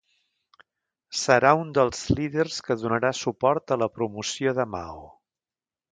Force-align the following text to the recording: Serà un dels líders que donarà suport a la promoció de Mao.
Serà 1.23 1.51
un 1.59 1.69
dels 1.79 2.01
líders 2.21 2.57
que 2.69 2.79
donarà 2.85 3.11
suport 3.21 3.77
a 3.77 3.81
la 3.83 3.93
promoció 3.99 4.59
de 4.61 4.67
Mao. 4.77 5.05